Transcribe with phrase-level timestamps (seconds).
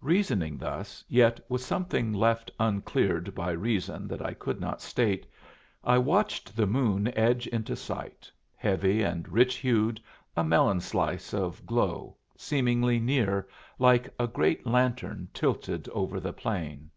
[0.00, 5.24] Reasoning thus, yet with something left uncleared by reason that I could not state,
[5.84, 10.00] I watched the moon edge into sight, heavy and rich hued,
[10.36, 13.46] a melon slice of glow, seemingly near,
[13.78, 16.90] like a great lantern tilted over the plain.